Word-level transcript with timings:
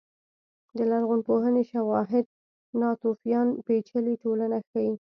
د 0.77 0.79
لرغونپوهنې 0.91 1.63
شواهد 1.71 2.25
ناتوفیان 2.81 3.47
پېچلې 3.65 4.13
ټولنه 4.23 4.57
ښيي. 4.69 4.93